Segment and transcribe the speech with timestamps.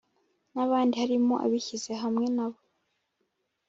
[0.53, 2.61] n abandi harimo abishyize hamwe na we